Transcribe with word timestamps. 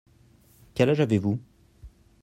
Quel 0.73 0.89
âge 0.89 0.99
avez-vous. 0.99 1.39